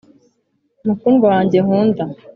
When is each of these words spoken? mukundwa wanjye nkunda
mukundwa 0.85 1.25
wanjye 1.33 1.57
nkunda 1.65 2.03